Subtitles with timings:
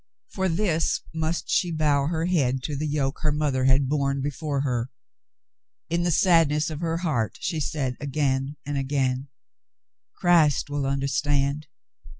[0.29, 4.61] For this must she bow her head to the yoke her mother had borne before
[4.61, 4.89] her.
[5.91, 9.27] In the sadness of her heart she said again and again:
[10.17, 11.67] "Christ will understand.